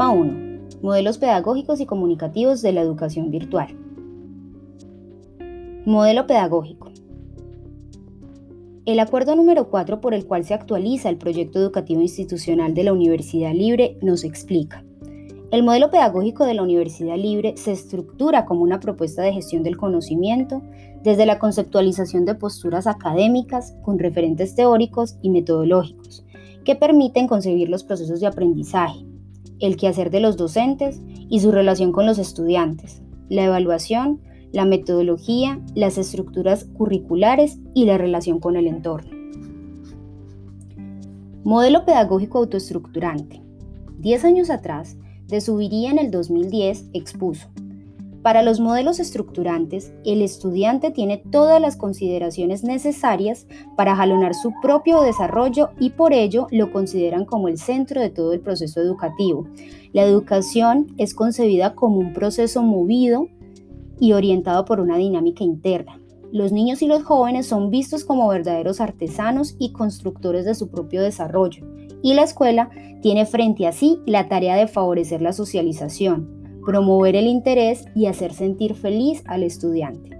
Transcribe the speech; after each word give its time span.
Tema 0.00 0.12
1. 0.12 0.80
Modelos 0.80 1.18
pedagógicos 1.18 1.78
y 1.78 1.84
comunicativos 1.84 2.62
de 2.62 2.72
la 2.72 2.80
educación 2.80 3.30
virtual. 3.30 3.76
Modelo 5.84 6.26
pedagógico. 6.26 6.90
El 8.86 8.98
acuerdo 8.98 9.36
número 9.36 9.68
4 9.68 10.00
por 10.00 10.14
el 10.14 10.24
cual 10.24 10.46
se 10.46 10.54
actualiza 10.54 11.10
el 11.10 11.18
proyecto 11.18 11.58
educativo 11.58 12.00
institucional 12.00 12.72
de 12.72 12.84
la 12.84 12.94
Universidad 12.94 13.52
Libre 13.52 13.98
nos 14.00 14.24
explica. 14.24 14.82
El 15.50 15.64
modelo 15.64 15.90
pedagógico 15.90 16.46
de 16.46 16.54
la 16.54 16.62
Universidad 16.62 17.18
Libre 17.18 17.58
se 17.58 17.72
estructura 17.72 18.46
como 18.46 18.62
una 18.62 18.80
propuesta 18.80 19.20
de 19.20 19.34
gestión 19.34 19.62
del 19.62 19.76
conocimiento 19.76 20.62
desde 21.02 21.26
la 21.26 21.38
conceptualización 21.38 22.24
de 22.24 22.36
posturas 22.36 22.86
académicas 22.86 23.76
con 23.82 23.98
referentes 23.98 24.54
teóricos 24.54 25.18
y 25.20 25.28
metodológicos 25.28 26.24
que 26.64 26.74
permiten 26.74 27.28
concebir 27.28 27.68
los 27.68 27.84
procesos 27.84 28.20
de 28.20 28.26
aprendizaje, 28.26 29.09
el 29.60 29.76
quehacer 29.76 30.10
de 30.10 30.20
los 30.20 30.36
docentes 30.36 31.00
y 31.28 31.40
su 31.40 31.52
relación 31.52 31.92
con 31.92 32.06
los 32.06 32.18
estudiantes, 32.18 33.02
la 33.28 33.44
evaluación, 33.44 34.20
la 34.52 34.64
metodología, 34.64 35.60
las 35.74 35.98
estructuras 35.98 36.64
curriculares 36.64 37.58
y 37.74 37.84
la 37.84 37.98
relación 37.98 38.40
con 38.40 38.56
el 38.56 38.66
entorno. 38.66 39.10
Modelo 41.44 41.84
pedagógico 41.84 42.38
autoestructurante. 42.38 43.42
Diez 43.98 44.24
años 44.24 44.50
atrás, 44.50 44.96
de 45.26 45.40
Subiría 45.40 45.90
en 45.90 45.98
el 45.98 46.10
2010 46.10 46.86
expuso, 46.92 47.48
para 48.22 48.42
los 48.42 48.60
modelos 48.60 49.00
estructurantes, 49.00 49.94
el 50.04 50.20
estudiante 50.20 50.90
tiene 50.90 51.22
todas 51.30 51.58
las 51.58 51.76
consideraciones 51.76 52.64
necesarias 52.64 53.46
para 53.76 53.96
jalonar 53.96 54.34
su 54.34 54.52
propio 54.60 55.00
desarrollo 55.00 55.70
y 55.78 55.90
por 55.90 56.12
ello 56.12 56.46
lo 56.50 56.70
consideran 56.70 57.24
como 57.24 57.48
el 57.48 57.56
centro 57.56 58.00
de 58.00 58.10
todo 58.10 58.34
el 58.34 58.40
proceso 58.40 58.80
educativo. 58.80 59.46
La 59.94 60.02
educación 60.02 60.88
es 60.98 61.14
concebida 61.14 61.74
como 61.74 61.96
un 61.96 62.12
proceso 62.12 62.62
movido 62.62 63.28
y 63.98 64.12
orientado 64.12 64.66
por 64.66 64.80
una 64.80 64.98
dinámica 64.98 65.42
interna. 65.42 65.98
Los 66.30 66.52
niños 66.52 66.82
y 66.82 66.86
los 66.86 67.02
jóvenes 67.02 67.46
son 67.46 67.70
vistos 67.70 68.04
como 68.04 68.28
verdaderos 68.28 68.80
artesanos 68.80 69.56
y 69.58 69.72
constructores 69.72 70.44
de 70.44 70.54
su 70.54 70.68
propio 70.68 71.02
desarrollo, 71.02 71.66
y 72.02 72.14
la 72.14 72.22
escuela 72.22 72.70
tiene 73.02 73.26
frente 73.26 73.66
a 73.66 73.72
sí 73.72 73.98
la 74.06 74.28
tarea 74.28 74.56
de 74.56 74.68
favorecer 74.68 75.22
la 75.22 75.32
socialización, 75.32 76.39
promover 76.64 77.16
el 77.16 77.26
interés 77.26 77.86
y 77.94 78.06
hacer 78.06 78.32
sentir 78.32 78.74
feliz 78.74 79.22
al 79.26 79.42
estudiante. 79.42 80.18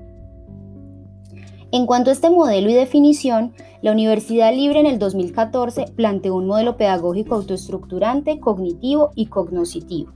En 1.73 1.87
cuanto 1.87 2.11
a 2.11 2.13
este 2.13 2.31
modelo 2.31 2.69
y 2.69 2.75
definición, 2.75 3.53
la 3.81 3.93
Universidad 3.93 4.53
Libre 4.53 4.81
en 4.81 4.87
el 4.87 4.99
2014 4.99 5.87
planteó 5.95 6.35
un 6.35 6.47
modelo 6.47 6.77
pedagógico 6.77 7.37
autoestructurante, 7.37 8.41
cognitivo 8.41 9.11
y 9.15 9.27
cognoscitivo, 9.27 10.11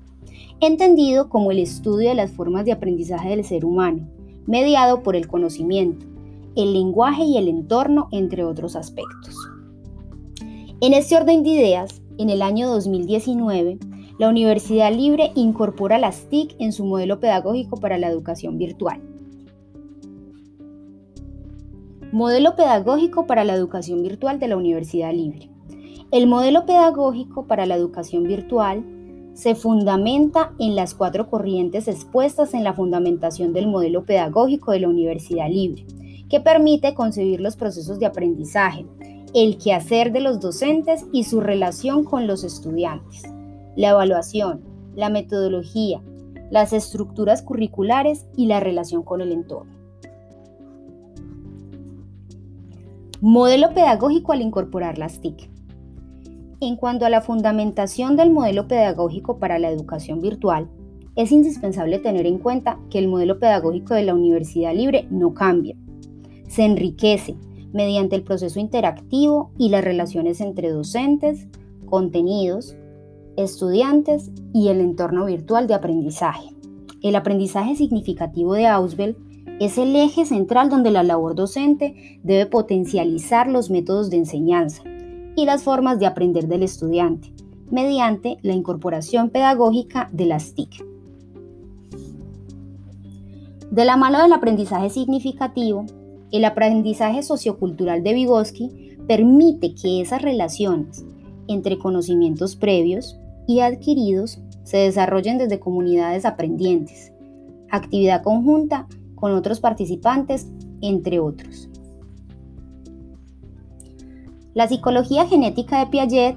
entendido 0.61 1.29
como 1.29 1.53
el 1.53 1.61
estudio 1.61 2.09
de 2.09 2.17
las 2.17 2.33
formas 2.33 2.65
de 2.65 2.73
aprendizaje 2.73 3.29
del 3.31 3.45
ser 3.45 3.65
humano, 3.65 4.09
mediado 4.47 5.03
por 5.03 5.15
el 5.15 5.29
conocimiento, 5.29 6.07
el 6.57 6.73
lenguaje 6.73 7.23
y 7.25 7.37
el 7.37 7.49
entorno, 7.49 8.09
entre 8.11 8.45
otros 8.45 8.75
aspectos. 8.75 9.37
En 10.81 10.93
este 10.93 11.17
orden 11.17 11.43
de 11.45 11.51
ideas, 11.51 12.03
en 12.19 12.31
el 12.31 12.43
año 12.43 12.69
2019, 12.69 13.79
la 14.17 14.29
Universidad 14.29 14.93
Libre 14.93 15.33
incorpora 15.35 15.99
las 15.99 16.29
TIC 16.29 16.55
en 16.61 16.73
su 16.73 16.85
modelo 16.85 17.19
pedagógico 17.19 17.77
para 17.79 17.99
la 17.99 18.09
educación 18.09 18.59
virtual. 18.59 19.01
Modelo 22.13 22.55
pedagógico 22.55 23.27
para 23.27 23.43
la 23.43 23.55
educación 23.55 24.05
virtual 24.05 24.39
de 24.39 24.47
la 24.47 24.57
Universidad 24.57 25.13
Libre. 25.13 25.51
El 26.13 26.29
modelo 26.29 26.65
pedagógico 26.65 27.49
para 27.49 27.67
la 27.67 27.75
educación 27.75 28.23
virtual 28.23 28.85
se 29.33 29.57
fundamenta 29.57 30.53
en 30.61 30.77
las 30.77 30.95
cuatro 30.95 31.29
corrientes 31.29 31.89
expuestas 31.89 32.55
en 32.55 32.63
la 32.63 32.73
fundamentación 32.73 33.53
del 33.53 33.67
modelo 33.67 34.05
pedagógico 34.05 34.71
de 34.71 34.79
la 34.79 34.89
Universidad 34.89 35.49
Libre, 35.49 35.87
que 36.29 36.39
permite 36.39 36.95
concebir 36.95 37.41
los 37.41 37.57
procesos 37.57 37.99
de 37.99 38.07
aprendizaje, 38.07 38.87
el 39.35 39.59
quehacer 39.59 40.13
de 40.13 40.21
los 40.21 40.39
docentes 40.39 41.05
y 41.13 41.25
su 41.25 41.41
relación 41.41 42.05
con 42.05 42.29
los 42.29 42.45
estudiantes 42.45 43.34
la 43.77 43.91
evaluación, 43.91 44.63
la 44.95 45.09
metodología, 45.09 46.03
las 46.51 46.73
estructuras 46.73 47.43
curriculares 47.43 48.27
y 48.37 48.47
la 48.47 48.61
relación 48.61 49.03
con 49.03 49.21
el 49.21 49.33
entorno. 49.33 49.73
Modelo 53.21 53.73
pedagógico 53.73 54.33
al 54.33 54.43
incorporar 54.43 54.99
las 54.99 55.21
TIC. 55.21 55.51
En 56.61 56.77
cuanto 56.77 57.07
a 57.07 57.11
la 57.11 57.23
fundamentación 57.23 58.17
del 58.17 58.31
modelo 58.31 58.69
pedagógico 58.69 59.39
para 59.39 59.59
la 59.59 59.71
educación 59.71 60.21
virtual, 60.21 60.69
es 61.17 61.33
indispensable 61.33 61.99
tener 61.99 62.27
en 62.27 62.39
cuenta 62.39 62.79
que 62.91 62.99
el 62.99 63.09
modelo 63.09 63.39
pedagógico 63.39 63.95
de 63.95 64.03
la 64.03 64.15
Universidad 64.15 64.75
Libre 64.75 65.07
no 65.11 65.33
cambia. 65.33 65.77
Se 66.49 66.65
enriquece 66.65 67.37
mediante 67.73 68.17
el 68.17 68.23
proceso 68.23 68.61
interactivo 68.61 69.51
y 69.59 69.69
las 69.69 69.85
relaciones 69.85 70.41
entre 70.41 70.71
docentes, 70.71 71.49
contenidos, 71.87 72.77
estudiantes 73.37 74.31
y 74.53 74.69
el 74.69 74.81
entorno 74.81 75.27
virtual 75.27 75.67
de 75.67 75.75
aprendizaje. 75.75 76.49
El 77.03 77.17
aprendizaje 77.17 77.77
significativo 77.77 78.55
de 78.55 78.67
Ausbel 78.67 79.17
es 79.61 79.79
el 79.79 79.95
eje 79.95 80.25
central 80.25 80.69
donde 80.69 80.91
la 80.91 81.03
labor 81.03 81.35
docente 81.35 82.19
debe 82.23 82.47
potencializar 82.47 83.49
los 83.49 83.71
métodos 83.71 84.11
de 84.11 84.17
enseñanza 84.17 84.83
y 85.37 85.45
las 85.45 85.63
formas 85.63 85.99
de 85.99 86.07
aprender 86.07 86.49
del 86.49 86.63
estudiante 86.63 87.33
mediante 87.71 88.39
la 88.43 88.53
incorporación 88.53 89.31
pedagógica 89.31 90.09
de 90.13 90.27
las 90.27 90.55
TIC. 90.55 90.85
De 93.71 93.85
la 93.85 93.97
mano 93.97 94.23
del 94.23 94.33
aprendizaje 94.33 94.91
significativo, 94.91 95.87
el 96.31 96.45
aprendizaje 96.45 97.23
sociocultural 97.23 98.03
de 98.03 98.15
Vygotsky 98.15 98.99
permite 99.07 99.75
que 99.75 100.01
esas 100.01 100.23
relaciones 100.23 101.05
entre 101.49 101.79
conocimientos 101.79 102.57
previos, 102.57 103.19
y 103.47 103.61
adquiridos 103.61 104.41
se 104.63 104.79
desarrollen 104.79 105.39
desde 105.39 105.61
comunidades 105.61 106.25
aprendientes, 106.25 107.13
actividad 107.71 108.23
conjunta 108.23 108.87
con 109.15 109.33
otros 109.33 109.61
participantes, 109.61 110.49
entre 110.81 111.21
otros. 111.21 111.69
La 114.55 114.69
psicología 114.69 115.27
genética 115.27 115.81
de 115.81 115.87
Piaget 115.87 116.37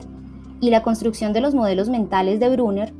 y 0.60 0.70
la 0.70 0.82
construcción 0.82 1.34
de 1.34 1.42
los 1.42 1.54
modelos 1.54 1.90
mentales 1.90 2.40
de 2.40 2.50
Brunner 2.50 2.94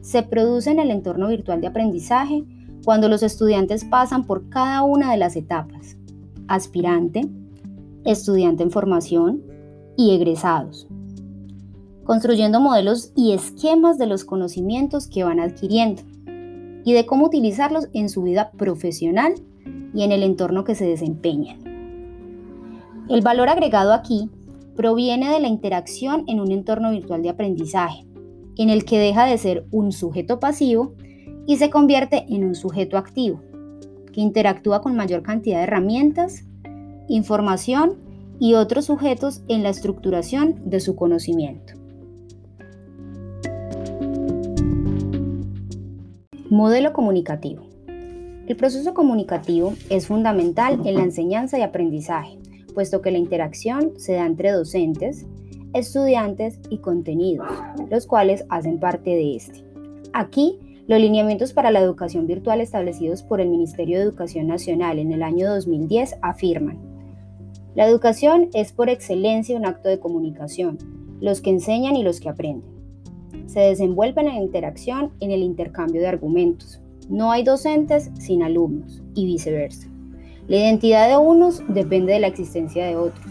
se 0.00 0.22
produce 0.22 0.70
en 0.70 0.80
el 0.80 0.90
entorno 0.90 1.28
virtual 1.28 1.60
de 1.60 1.68
aprendizaje 1.68 2.44
cuando 2.84 3.08
los 3.08 3.22
estudiantes 3.22 3.84
pasan 3.84 4.24
por 4.24 4.48
cada 4.48 4.82
una 4.82 5.10
de 5.12 5.16
las 5.16 5.36
etapas, 5.36 5.96
aspirante, 6.48 7.22
estudiante 8.04 8.62
en 8.62 8.70
formación 8.70 9.42
y 9.96 10.14
egresados, 10.14 10.88
construyendo 12.04 12.60
modelos 12.60 13.12
y 13.16 13.32
esquemas 13.32 13.98
de 13.98 14.06
los 14.06 14.24
conocimientos 14.24 15.08
que 15.08 15.24
van 15.24 15.40
adquiriendo 15.40 16.02
y 16.84 16.92
de 16.92 17.06
cómo 17.06 17.26
utilizarlos 17.26 17.88
en 17.92 18.08
su 18.08 18.22
vida 18.22 18.50
profesional 18.52 19.34
y 19.94 20.02
en 20.02 20.12
el 20.12 20.22
entorno 20.22 20.64
que 20.64 20.74
se 20.74 20.86
desempeñan. 20.86 21.58
El 23.08 23.22
valor 23.22 23.48
agregado 23.48 23.92
aquí 23.92 24.30
proviene 24.76 25.30
de 25.30 25.40
la 25.40 25.48
interacción 25.48 26.24
en 26.26 26.40
un 26.40 26.50
entorno 26.52 26.90
virtual 26.90 27.22
de 27.22 27.30
aprendizaje, 27.30 28.06
en 28.56 28.70
el 28.70 28.84
que 28.84 28.98
deja 28.98 29.26
de 29.26 29.38
ser 29.38 29.66
un 29.70 29.92
sujeto 29.92 30.40
pasivo 30.40 30.94
y 31.46 31.56
se 31.56 31.70
convierte 31.70 32.26
en 32.28 32.44
un 32.44 32.54
sujeto 32.54 32.98
activo, 32.98 33.40
que 34.12 34.20
interactúa 34.20 34.80
con 34.80 34.96
mayor 34.96 35.22
cantidad 35.22 35.58
de 35.58 35.64
herramientas, 35.64 36.44
información 37.08 37.98
y 38.38 38.54
otros 38.54 38.86
sujetos 38.86 39.42
en 39.48 39.62
la 39.62 39.68
estructuración 39.68 40.62
de 40.64 40.80
su 40.80 40.96
conocimiento. 40.96 41.83
Modelo 46.54 46.92
comunicativo. 46.92 47.64
El 48.46 48.54
proceso 48.56 48.94
comunicativo 48.94 49.74
es 49.90 50.06
fundamental 50.06 50.80
en 50.84 50.94
la 50.94 51.02
enseñanza 51.02 51.58
y 51.58 51.62
aprendizaje, 51.62 52.38
puesto 52.74 53.02
que 53.02 53.10
la 53.10 53.18
interacción 53.18 53.94
se 53.96 54.12
da 54.12 54.24
entre 54.24 54.52
docentes, 54.52 55.26
estudiantes 55.72 56.60
y 56.70 56.78
contenidos, 56.78 57.48
los 57.90 58.06
cuales 58.06 58.44
hacen 58.50 58.78
parte 58.78 59.10
de 59.10 59.34
este. 59.34 59.64
Aquí, 60.12 60.60
los 60.86 61.00
lineamientos 61.00 61.52
para 61.52 61.72
la 61.72 61.80
educación 61.80 62.28
virtual 62.28 62.60
establecidos 62.60 63.24
por 63.24 63.40
el 63.40 63.48
Ministerio 63.48 63.98
de 63.98 64.04
Educación 64.04 64.46
Nacional 64.46 65.00
en 65.00 65.10
el 65.10 65.24
año 65.24 65.50
2010 65.52 66.18
afirman, 66.22 66.78
la 67.74 67.84
educación 67.84 68.50
es 68.54 68.70
por 68.70 68.90
excelencia 68.90 69.56
un 69.56 69.66
acto 69.66 69.88
de 69.88 69.98
comunicación, 69.98 70.78
los 71.20 71.40
que 71.40 71.50
enseñan 71.50 71.96
y 71.96 72.04
los 72.04 72.20
que 72.20 72.28
aprenden 72.28 72.74
se 73.46 73.60
desenvuelven 73.60 74.28
en 74.28 74.42
interacción 74.42 75.12
en 75.20 75.30
el 75.30 75.42
intercambio 75.42 76.00
de 76.00 76.08
argumentos. 76.08 76.80
No 77.08 77.30
hay 77.30 77.42
docentes 77.42 78.10
sin 78.18 78.42
alumnos 78.42 79.02
y 79.14 79.26
viceversa. 79.26 79.88
La 80.48 80.56
identidad 80.56 81.08
de 81.08 81.16
unos 81.16 81.62
depende 81.68 82.12
de 82.12 82.20
la 82.20 82.26
existencia 82.26 82.86
de 82.86 82.96
otros. 82.96 83.26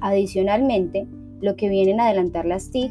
Adicionalmente, 0.00 1.06
lo 1.40 1.56
que 1.56 1.68
vienen 1.68 2.00
a 2.00 2.06
adelantar 2.06 2.46
las 2.46 2.70
TIC 2.70 2.90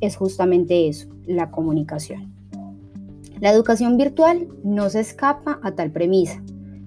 es 0.00 0.16
justamente 0.16 0.88
eso, 0.88 1.08
la 1.26 1.50
comunicación. 1.50 2.32
La 3.40 3.50
educación 3.50 3.96
virtual 3.96 4.48
no 4.62 4.88
se 4.90 5.00
escapa 5.00 5.58
a 5.62 5.72
tal 5.72 5.90
premisa. 5.90 6.42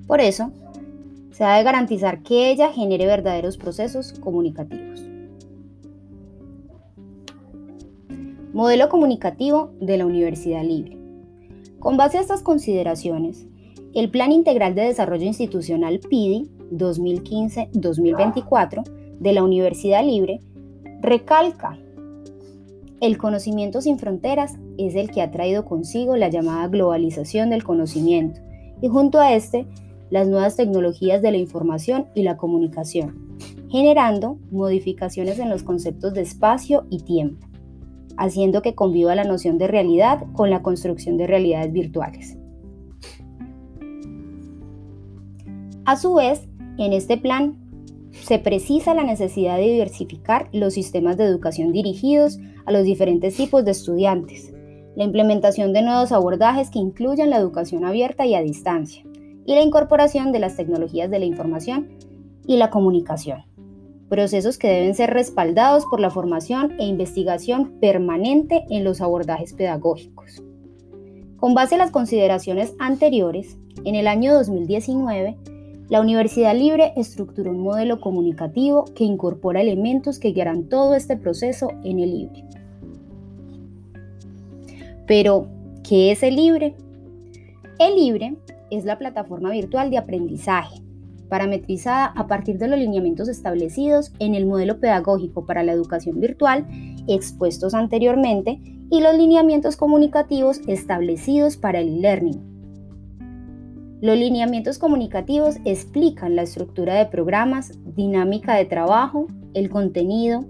Por 0.07 0.21
eso, 0.21 0.51
se 1.31 1.43
ha 1.43 1.57
de 1.57 1.63
garantizar 1.63 2.23
que 2.23 2.51
ella 2.51 2.71
genere 2.71 3.05
verdaderos 3.05 3.57
procesos 3.57 4.13
comunicativos. 4.19 5.04
Modelo 8.55 8.87
comunicativo 8.87 9.71
de 9.81 9.97
la 9.97 10.05
Universidad 10.05 10.63
Libre. 10.63 10.97
Con 11.77 11.97
base 11.97 12.19
a 12.19 12.21
estas 12.21 12.41
consideraciones, 12.41 13.45
el 13.93 14.09
Plan 14.09 14.31
Integral 14.31 14.75
de 14.75 14.83
Desarrollo 14.83 15.25
Institucional 15.25 15.99
PIDI 15.99 16.49
2015-2024 16.71 18.89
de 19.19 19.33
la 19.33 19.43
Universidad 19.43 20.05
Libre 20.05 20.39
recalca 21.01 21.77
el 23.01 23.17
conocimiento 23.17 23.81
sin 23.81 23.99
fronteras 23.99 24.53
es 24.77 24.95
el 24.95 25.11
que 25.11 25.21
ha 25.21 25.31
traído 25.31 25.65
consigo 25.65 26.15
la 26.15 26.29
llamada 26.29 26.69
globalización 26.69 27.49
del 27.49 27.65
conocimiento 27.65 28.39
y 28.81 28.87
junto 28.87 29.19
a 29.19 29.33
este 29.33 29.67
las 30.11 30.29
nuevas 30.29 30.55
tecnologías 30.55 31.21
de 31.21 31.31
la 31.31 31.37
información 31.37 32.05
y 32.15 32.23
la 32.23 32.37
comunicación, 32.37 33.35
generando 33.69 34.37
modificaciones 34.49 35.39
en 35.39 35.49
los 35.49 35.63
conceptos 35.63 36.13
de 36.13 36.21
espacio 36.21 36.85
y 36.89 37.01
tiempo, 37.01 37.45
haciendo 38.17 38.61
que 38.61 38.75
conviva 38.75 39.15
la 39.15 39.23
noción 39.23 39.57
de 39.57 39.67
realidad 39.67 40.23
con 40.33 40.49
la 40.49 40.61
construcción 40.61 41.17
de 41.17 41.27
realidades 41.27 41.71
virtuales. 41.71 42.37
A 45.85 45.95
su 45.97 46.15
vez, 46.15 46.47
en 46.77 46.93
este 46.93 47.17
plan 47.17 47.57
se 48.11 48.39
precisa 48.39 48.93
la 48.93 49.03
necesidad 49.03 49.57
de 49.57 49.71
diversificar 49.71 50.49
los 50.51 50.73
sistemas 50.73 51.17
de 51.17 51.25
educación 51.25 51.71
dirigidos 51.71 52.39
a 52.65 52.71
los 52.71 52.83
diferentes 52.83 53.35
tipos 53.35 53.63
de 53.65 53.71
estudiantes, 53.71 54.51
la 54.95 55.03
implementación 55.03 55.73
de 55.73 55.83
nuevos 55.83 56.11
abordajes 56.11 56.71
que 56.71 56.79
incluyan 56.79 57.29
la 57.29 57.37
educación 57.37 57.85
abierta 57.85 58.25
y 58.25 58.33
a 58.33 58.41
distancia, 58.41 59.03
y 59.45 59.53
la 59.53 59.61
incorporación 59.61 60.31
de 60.31 60.39
las 60.39 60.55
tecnologías 60.55 61.11
de 61.11 61.19
la 61.19 61.25
información 61.25 61.89
y 62.47 62.57
la 62.57 62.69
comunicación, 62.69 63.43
procesos 64.15 64.57
que 64.57 64.69
deben 64.69 64.95
ser 64.95 65.09
respaldados 65.09 65.83
por 65.87 65.99
la 65.99 66.09
formación 66.09 66.71
e 66.79 66.85
investigación 66.85 67.73
permanente 67.81 68.63
en 68.69 68.85
los 68.85 69.01
abordajes 69.01 69.51
pedagógicos. 69.51 70.41
Con 71.35 71.53
base 71.53 71.75
en 71.75 71.79
las 71.79 71.91
consideraciones 71.91 72.75
anteriores, 72.79 73.57
en 73.83 73.93
el 73.95 74.07
año 74.07 74.33
2019, 74.33 75.35
la 75.89 75.99
Universidad 75.99 76.55
Libre 76.55 76.93
estructuró 76.95 77.51
un 77.51 77.59
modelo 77.59 77.99
comunicativo 77.99 78.85
que 78.95 79.03
incorpora 79.03 79.59
elementos 79.59 80.17
que 80.17 80.31
guiarán 80.31 80.69
todo 80.69 80.95
este 80.95 81.17
proceso 81.17 81.67
en 81.83 81.99
el 81.99 82.17
Libre. 82.17 82.45
Pero, 85.07 85.49
¿qué 85.83 86.13
es 86.13 86.23
el 86.23 86.37
Libre? 86.37 86.73
El 87.79 87.95
Libre 87.97 88.37
es 88.71 88.85
la 88.85 88.97
plataforma 88.97 89.51
virtual 89.51 89.89
de 89.89 89.97
aprendizaje, 89.97 90.81
parametrizada 91.29 92.05
a 92.05 92.27
partir 92.27 92.57
de 92.57 92.67
los 92.67 92.79
lineamientos 92.79 93.29
establecidos 93.29 94.13
en 94.19 94.35
el 94.35 94.45
modelo 94.45 94.79
pedagógico 94.79 95.45
para 95.45 95.63
la 95.63 95.71
educación 95.71 96.19
virtual 96.19 96.65
expuestos 97.07 97.73
anteriormente 97.73 98.59
y 98.89 99.01
los 99.01 99.15
lineamientos 99.15 99.77
comunicativos 99.77 100.61
establecidos 100.67 101.57
para 101.57 101.79
el 101.79 101.97
e-learning 101.97 102.55
los 104.05 104.17
lineamientos 104.17 104.77
comunicativos 104.77 105.55
explican 105.65 106.35
la 106.35 106.43
estructura 106.43 106.93
de 106.93 107.07
programas, 107.07 107.71
dinámica 107.95 108.53
de 108.53 108.65
trabajo, 108.65 109.25
el 109.55 109.69
contenido, 109.71 110.45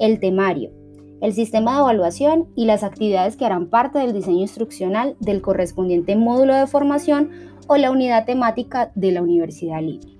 el 0.00 0.18
temario, 0.18 0.72
el 1.20 1.32
sistema 1.32 1.74
de 1.74 1.80
evaluación 1.82 2.48
y 2.56 2.64
las 2.64 2.82
actividades 2.82 3.36
que 3.36 3.44
harán 3.44 3.68
parte 3.68 4.00
del 4.00 4.12
diseño 4.12 4.40
instruccional 4.40 5.14
del 5.20 5.40
correspondiente 5.40 6.16
módulo 6.16 6.54
de 6.54 6.66
formación 6.66 7.30
o 7.68 7.76
la 7.76 7.90
unidad 7.90 8.24
temática 8.24 8.90
de 8.94 9.12
la 9.12 9.22
Universidad 9.22 9.82
Libre. 9.82 10.15